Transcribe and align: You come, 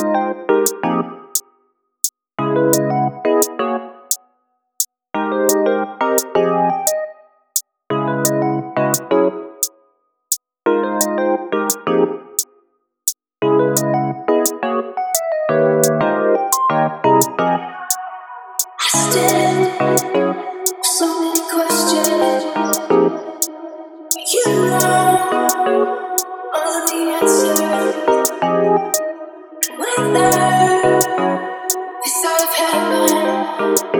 You 0.00 0.29
come, 33.60 33.99